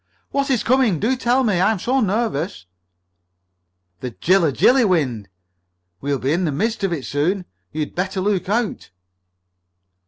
[0.31, 0.99] "What is coming?
[0.99, 1.59] Do tell me.
[1.59, 2.65] I am so very nervous."
[3.99, 5.29] "The Jilla Jilly wind!
[6.01, 7.45] We'll be in the midst of it soon.
[7.71, 8.89] You'd better look out!"